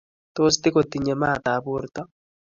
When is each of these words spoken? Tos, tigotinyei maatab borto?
Tos, 0.37 0.55
tigotinyei 0.63 1.19
maatab 1.21 1.63
borto? 1.71 2.01